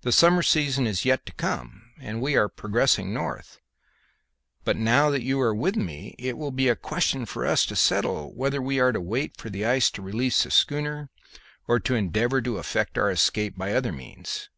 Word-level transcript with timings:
The 0.00 0.10
summer 0.10 0.42
season 0.42 0.86
has 0.86 1.04
yet 1.04 1.26
to 1.26 1.34
come, 1.34 1.90
and 2.00 2.22
we 2.22 2.34
are 2.34 2.48
progressing 2.48 3.12
north; 3.12 3.60
but 4.64 4.74
now 4.78 5.10
that 5.10 5.20
you 5.22 5.38
are 5.42 5.54
with 5.54 5.76
me 5.76 6.14
it 6.18 6.38
will 6.38 6.50
be 6.50 6.68
a 6.70 6.74
question 6.74 7.26
for 7.26 7.44
us 7.44 7.66
to 7.66 7.76
settle, 7.76 8.32
whether 8.34 8.62
we 8.62 8.80
are 8.80 8.90
to 8.90 9.02
wait 9.02 9.36
for 9.36 9.50
the 9.50 9.66
ice 9.66 9.90
to 9.90 10.00
release 10.00 10.44
the 10.44 10.50
schooner 10.50 11.10
or 11.68 11.76
endeavour 11.90 12.40
to 12.40 12.56
effect 12.56 12.96
our 12.96 13.10
escape 13.10 13.58
by 13.58 13.74
other 13.74 13.92
means." 13.92 14.48